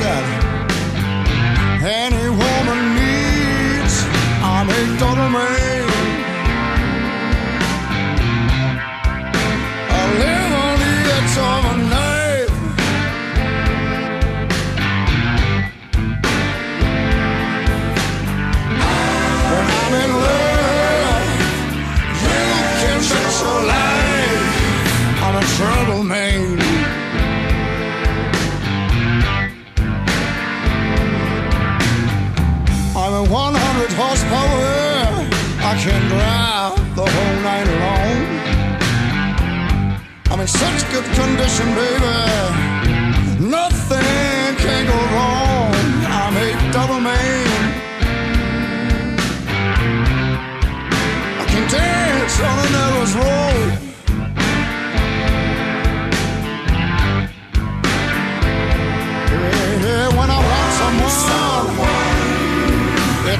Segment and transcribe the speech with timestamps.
[0.00, 0.49] Ingredients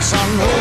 [0.00, 0.59] it's an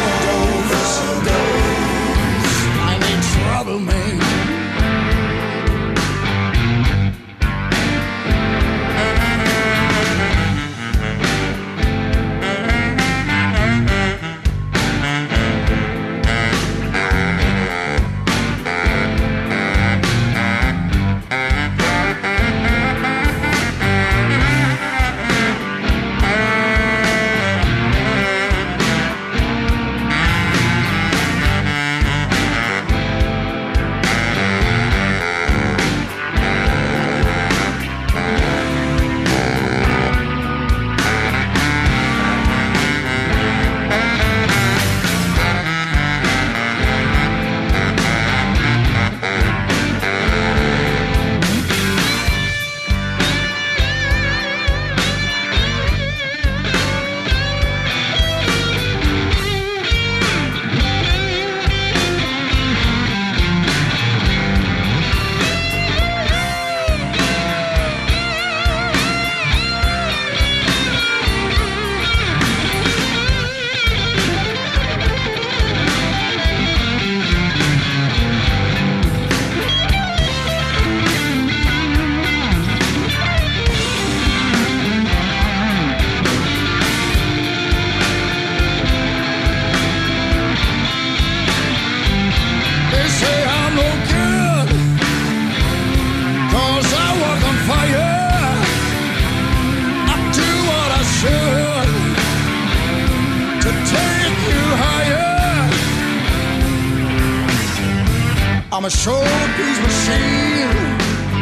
[108.80, 110.72] I'm a showpiece machine.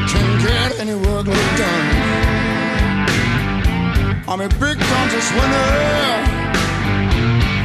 [0.09, 1.87] Can get any workload done.
[4.27, 5.69] I'm a big contest winner.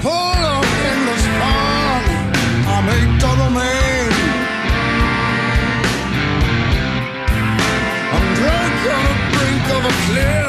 [0.02, 2.04] Full of endless fun
[2.68, 4.12] I'm a double man.
[8.12, 10.41] I'm drunk on the brink of a cliff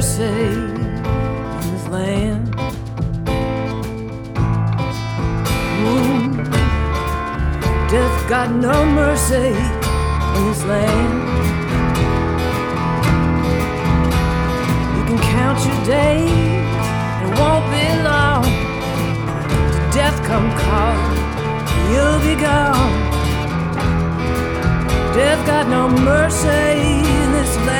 [0.00, 0.74] mercy in
[1.72, 2.46] this land.
[5.84, 6.50] Mm.
[7.90, 9.52] Death got no mercy
[10.36, 11.18] in this land.
[14.96, 16.30] You can count your days,
[17.24, 18.44] it won't be long.
[19.70, 21.18] Till death come calling,
[21.90, 22.92] you'll be gone.
[25.12, 27.79] Death got no mercy in this land.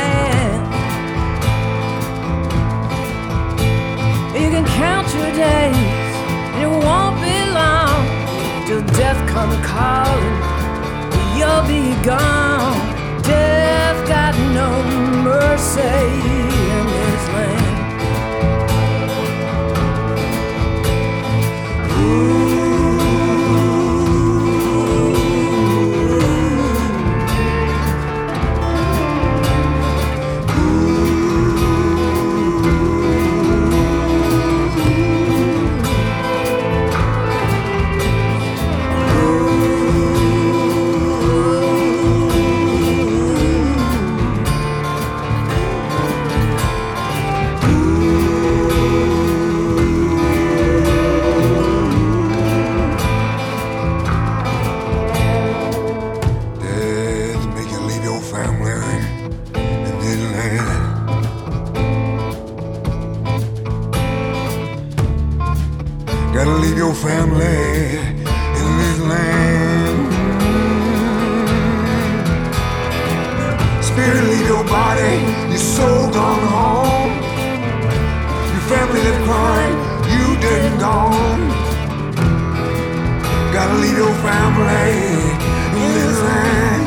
[4.50, 6.14] Can count your days,
[6.54, 8.02] and it won't be long
[8.66, 10.36] till death come calling.
[11.36, 12.76] You'll be gone.
[13.22, 14.70] Death got no
[15.22, 15.80] mercy
[16.76, 17.70] in this land.
[21.88, 22.49] through
[66.70, 67.98] leave your family
[68.60, 69.98] in this land.
[73.84, 75.16] Spirit, leave your body,
[75.48, 77.12] your soul gone home.
[78.52, 79.76] Your family left crying.
[80.12, 81.42] you dead and gone.
[83.52, 84.92] Gotta leave your family
[85.82, 86.84] in this land.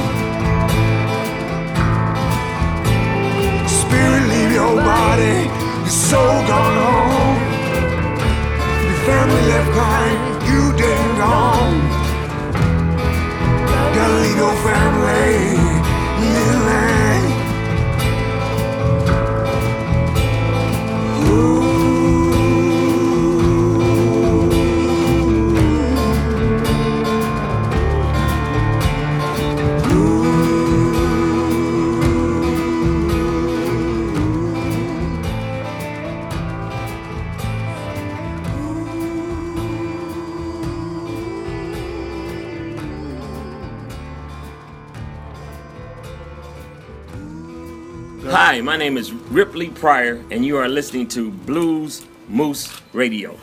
[3.70, 5.50] Spirit, leave your body,
[5.82, 7.53] your soul gone home
[9.06, 10.20] family left behind,
[10.50, 11.76] you didn't own.
[13.96, 15.34] Gotta leave your family,
[16.24, 17.13] you left.
[48.74, 53.38] My name is Ripley Pryor, and you are listening to Blues Moose Radio.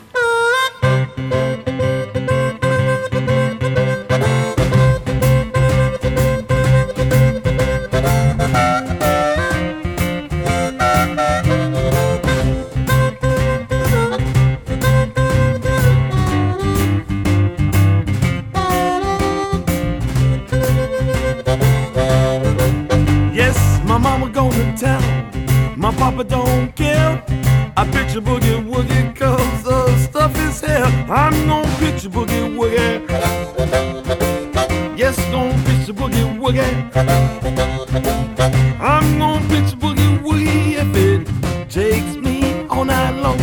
[38.83, 41.27] I'm gonna pitch a boogie woogie if it
[41.69, 43.39] takes me all night long.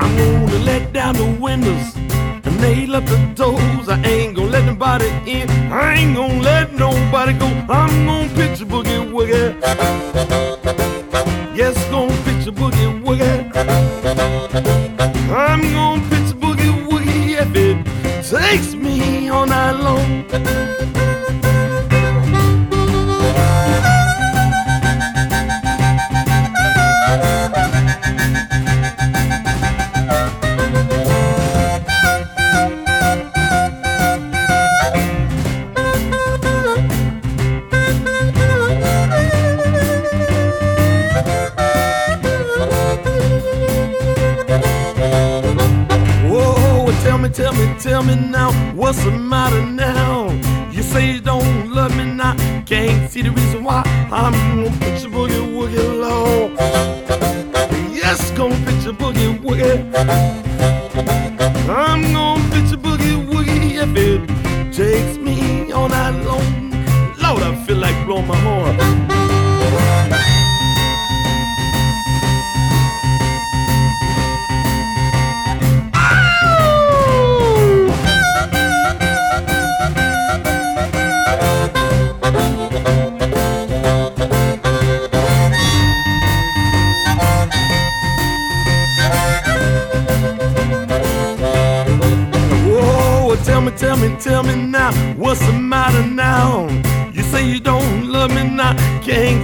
[0.00, 3.88] I'm gonna let down the windows and nail up the doors.
[3.88, 5.50] I ain't gonna let nobody in.
[5.72, 7.46] I ain't gonna let nobody go.
[7.68, 10.61] I'm gonna pitch a boogie woogie.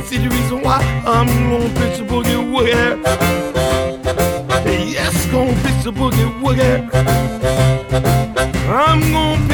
[0.05, 3.03] See the reason why I'm gonna pitch a boogie woogie.
[4.93, 6.89] Yes, gonna pitch a boogie woogie.
[8.71, 9.48] I'm gonna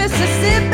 [0.00, 0.69] Mississippi.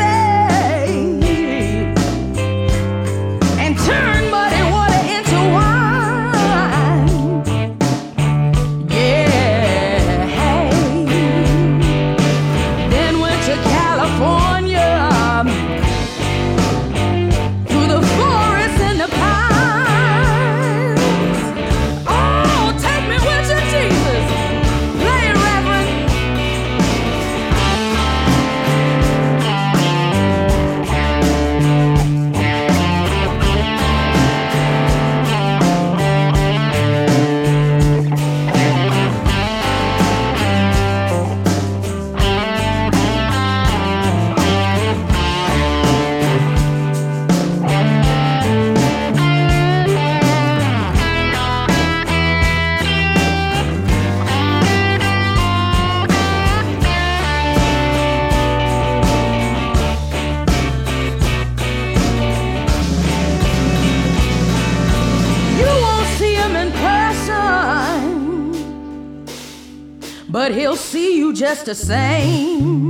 [71.67, 72.86] The same.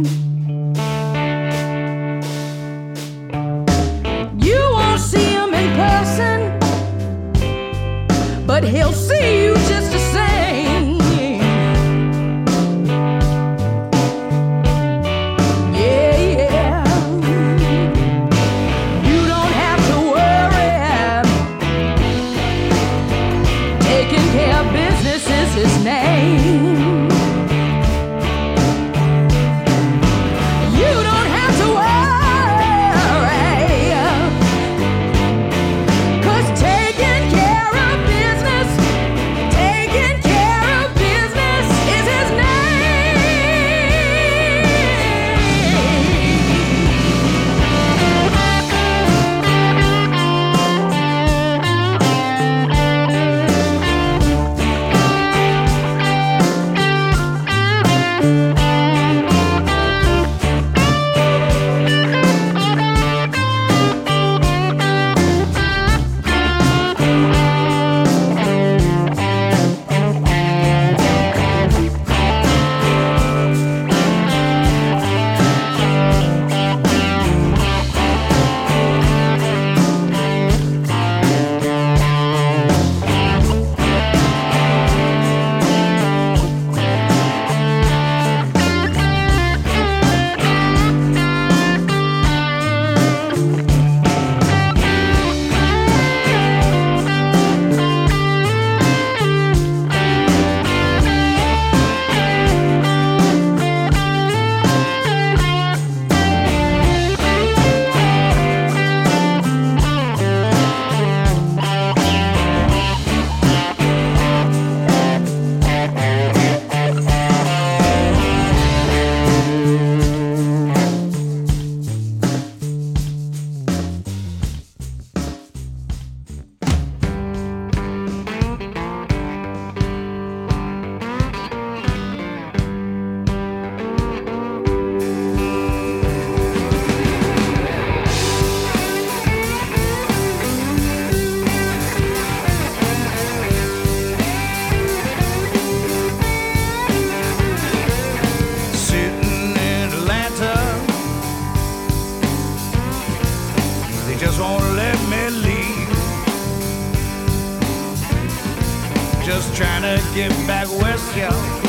[160.17, 161.66] Get back west, y'all.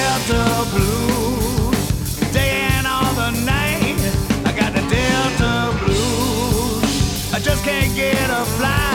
[0.00, 4.00] Delta blues, day and all the night.
[4.46, 7.34] I got the Delta blues.
[7.34, 8.89] I just can't get a fly.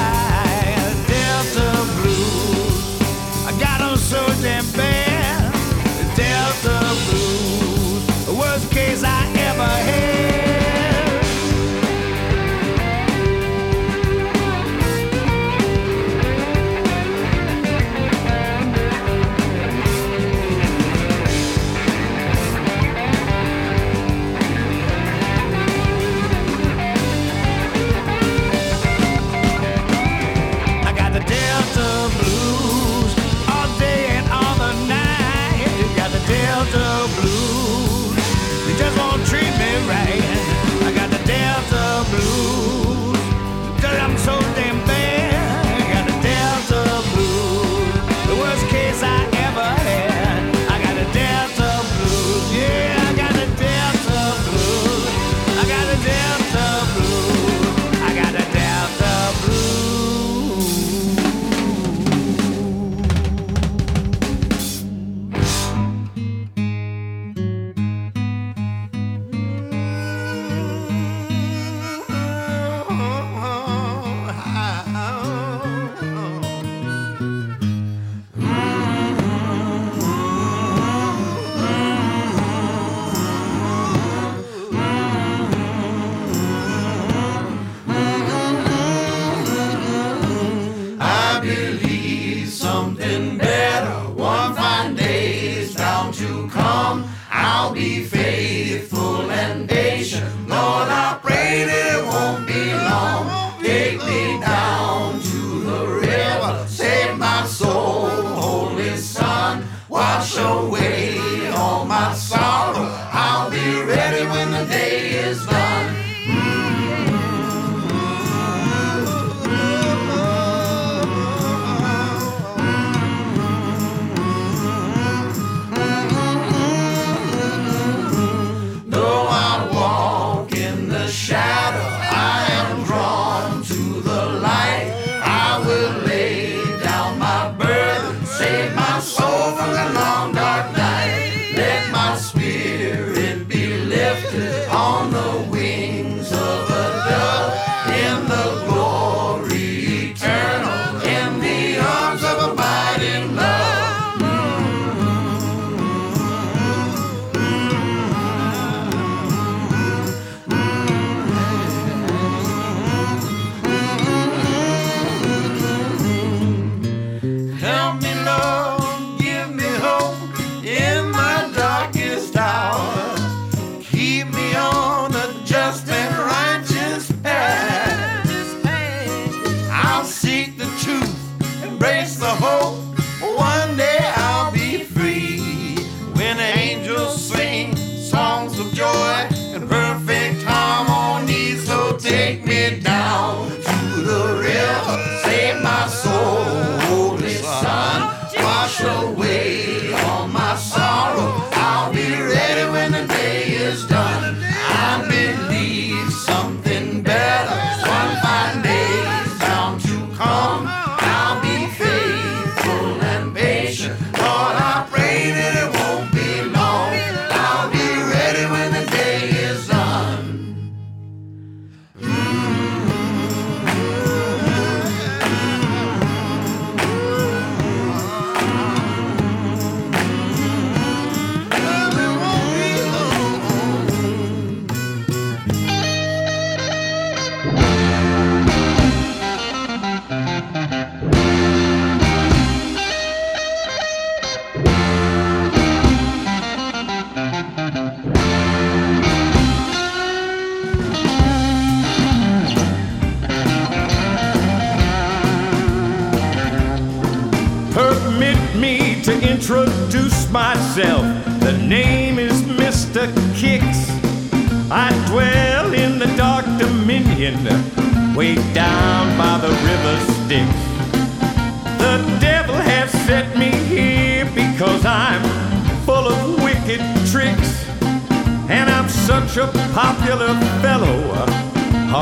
[279.85, 280.99] Popular fellow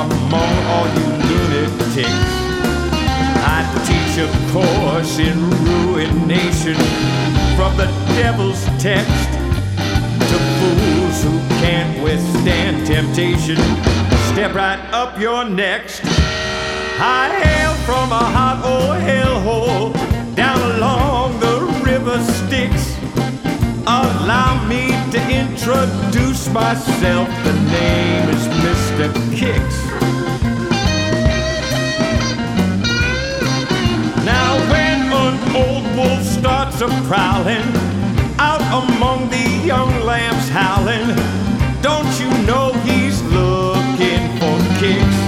[0.01, 2.31] among all you lunatics.
[3.55, 6.77] I teach a course in ruination
[7.57, 9.29] from the devil's text
[10.29, 13.57] to fools who can't withstand temptation.
[14.31, 16.03] Step right up, you're next.
[17.01, 22.95] I hail from a hot old hellhole down along the river Styx.
[23.85, 27.29] Allow me to introduce myself.
[27.43, 29.13] The name is Mr.
[29.37, 29.77] Kicks.
[34.25, 37.61] Now when an old wolf starts a prowling
[38.39, 41.05] out among the young lambs howling,
[41.83, 45.19] don't you know he's looking for kicks?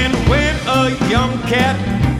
[0.00, 1.76] And when a young cat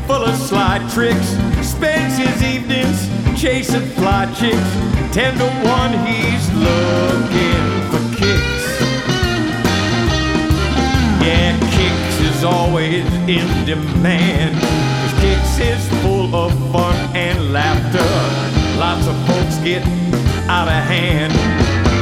[0.07, 1.29] full of sly tricks
[1.67, 4.73] spends his evenings chasing fly chicks,
[5.13, 8.65] ten to one he's looking for kicks.
[11.21, 14.57] Yeah, Kicks is always in demand.
[14.57, 18.13] 'Cause Kicks is full of fun and laughter.
[18.79, 19.83] Lots of folks get
[20.49, 21.35] out of hand.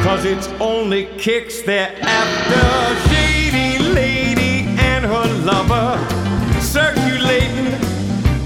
[0.05, 2.67] Cause it's only Kicks they're after.
[3.09, 5.99] Shady lady and her lover
[6.61, 7.75] circulating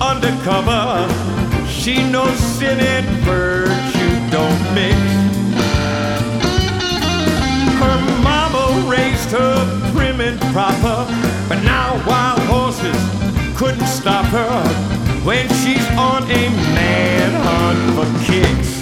[0.00, 1.45] undercover.
[1.86, 4.98] She knows sin and virtue don't mix.
[7.78, 11.06] Her mama raised her prim and proper,
[11.48, 14.68] but now wild horses couldn't stop her
[15.22, 18.75] when she's on a man hunt for kicks.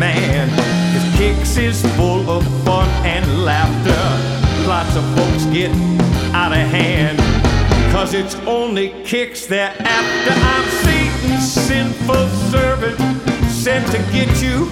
[0.00, 0.48] In
[0.94, 4.68] His Kicks is full of fun and laughter.
[4.68, 5.70] Lots of folks get
[6.32, 7.18] out of hand.
[7.92, 10.32] Cause it's only kicks they're after.
[10.32, 12.98] I'm Satan's sinful servant,
[13.50, 14.70] sent to get you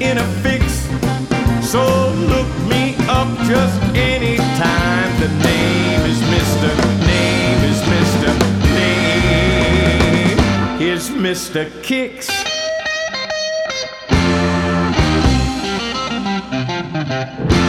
[0.00, 0.64] in a fix.
[1.66, 5.20] So look me up just anytime.
[5.20, 6.68] The name is Mr.
[7.06, 8.30] Name is Mr.
[8.74, 10.38] Name
[10.80, 11.70] is Mr.
[11.82, 12.51] Kicks.
[17.24, 17.61] Tipitina,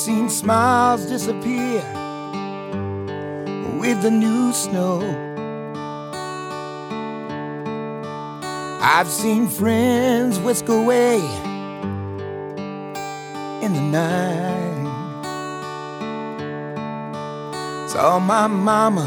[0.00, 1.82] seen smiles disappear
[3.78, 4.98] with the new snow.
[8.80, 11.16] I've seen friends whisk away
[13.60, 14.86] in the night.
[17.90, 19.04] Saw my mama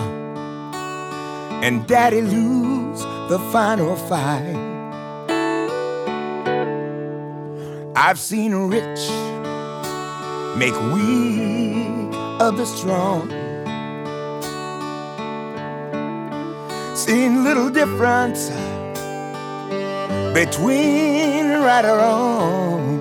[1.64, 4.60] and daddy lose the final fight.
[7.96, 9.33] I've seen rich
[10.56, 13.30] make weak of the strong.
[16.96, 18.50] Seen little difference
[20.34, 23.00] between right or wrong.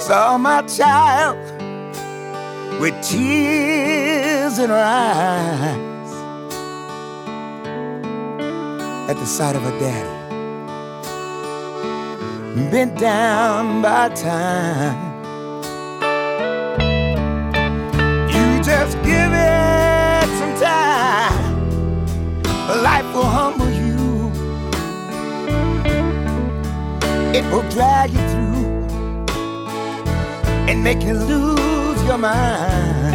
[0.00, 1.38] Saw my child
[2.80, 6.10] with tears in her eyes
[9.10, 10.19] at the sight of her daddy
[12.54, 15.10] bent down by time.
[18.28, 21.68] You just give it some time,
[22.82, 24.32] life will humble you,
[27.32, 28.86] it will drag you through
[30.68, 33.14] and make you lose your mind.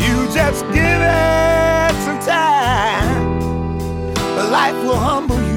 [0.00, 3.40] You just give it some time,
[4.50, 5.47] life will humble you.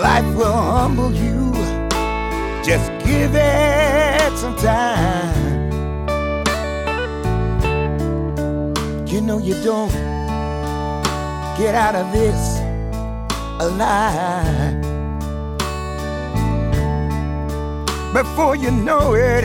[0.00, 1.52] Life will humble you.
[2.64, 5.68] Just give it some time.
[9.06, 9.92] You know you don't
[11.58, 12.60] get out of this
[13.60, 14.80] alive.
[18.14, 19.44] Before you know it,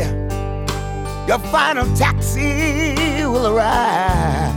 [1.28, 4.56] your final taxi will arrive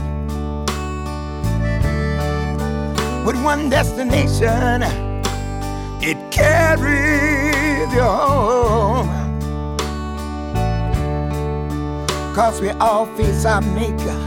[3.25, 5.08] with one destination.
[6.39, 9.09] Carries you home.
[12.33, 14.17] Cause we all face our maker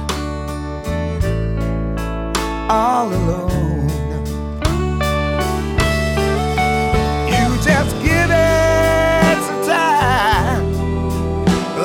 [2.69, 3.89] all alone.
[7.33, 10.65] You just give it some time.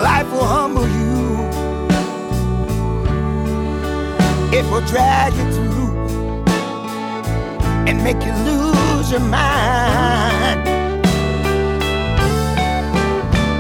[0.04, 1.18] Life will humble you.
[4.58, 5.94] It will drag you through
[7.88, 8.34] and make you
[9.08, 10.68] lose your mind.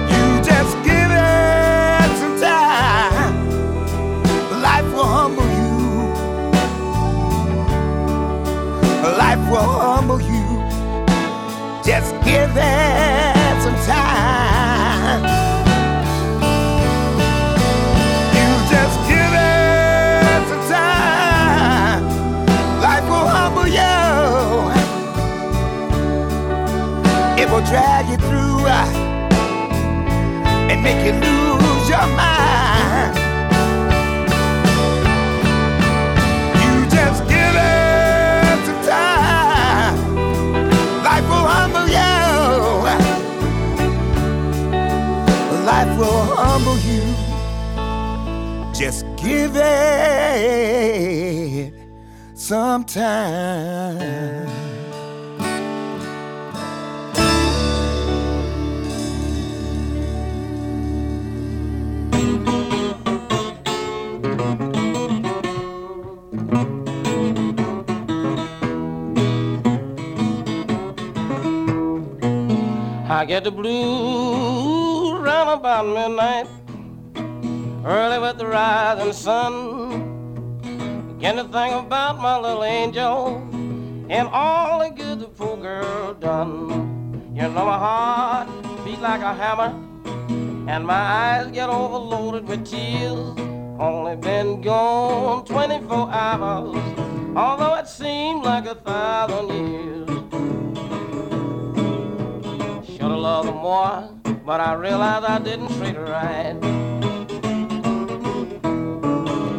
[0.09, 3.49] You just give it some time.
[4.61, 5.77] Life will humble you.
[9.17, 10.45] Life will humble you.
[11.83, 14.16] Just give it some time.
[30.77, 33.15] And make you lose your mind.
[36.61, 39.97] You just give it some time.
[41.03, 42.15] Life will humble you.
[45.65, 47.03] Life will humble you.
[48.73, 49.63] Just give it
[52.35, 54.56] some time.
[73.17, 76.45] I get the blues round about midnight,
[77.83, 80.61] early with the rising sun.
[81.15, 83.37] Begin to think about my little angel
[84.07, 87.33] and all the good the poor girl done.
[87.33, 88.49] You know my heart
[88.85, 89.73] beat like a hammer,
[90.69, 93.35] and my eyes get overloaded with tears.
[93.79, 96.77] Only been gone 24 hours,
[97.35, 100.16] although it seemed like a thousand years.
[103.17, 104.09] Should've her more,
[104.45, 106.53] but I realized I didn't treat her right.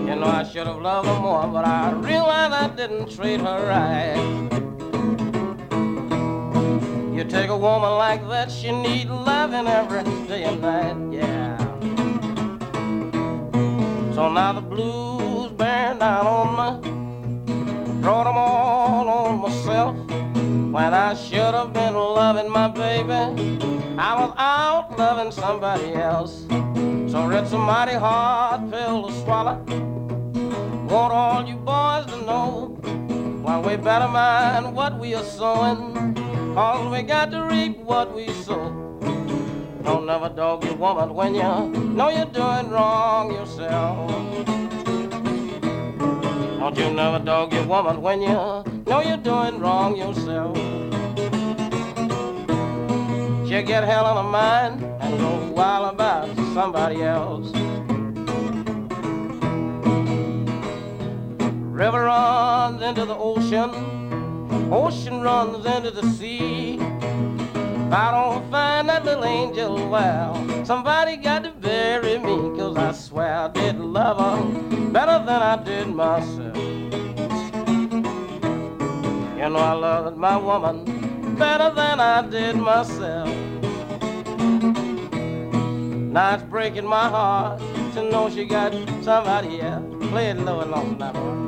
[0.06, 3.66] You know I should have loved her more, but I realized I didn't treat her
[3.66, 4.16] right.
[7.12, 11.58] You take a woman like that, she need loving every day and night, yeah.
[14.14, 20.07] So now the blues bearing down on me, brought them all on myself.
[20.70, 23.58] When I should have been loving my baby,
[23.96, 26.44] I was out loving somebody else.
[27.10, 29.64] So it's a mighty hard pill to swallow.
[30.90, 32.76] Want all you boys to know,
[33.42, 36.14] why we better mind what we are sowing,
[36.54, 38.68] cause we got to reap what we sow.
[39.84, 44.67] Don't never dog your woman when you know you're doing wrong yourself.
[46.58, 50.56] Don't you never dog your woman when you know you're doing wrong yourself.
[53.46, 57.52] She'll get hell on her mind and go wild about somebody else.
[61.78, 63.70] River runs into the ocean,
[64.72, 66.77] ocean runs into the sea.
[67.90, 73.34] I don't find that little angel, well, somebody got to bury me, cause I swear
[73.34, 76.56] I did love her better than I did myself.
[79.38, 80.84] You know I loved my woman
[81.36, 83.28] better than I did myself.
[86.12, 87.58] Now it's breaking my heart
[87.94, 89.84] to know she got somebody else.
[90.10, 91.47] Play it low and long now,